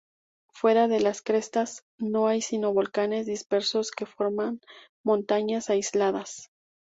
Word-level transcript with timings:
Fuera 0.51 0.87
de 0.87 0.99
las 0.99 1.21
crestas 1.21 1.83
no 1.99 2.25
hay 2.25 2.41
sino 2.41 2.73
volcanes 2.73 3.27
dispersos 3.27 3.91
que 3.91 4.07
forman 4.07 4.59
montañas 5.03 5.69
aisladas. 5.69 6.49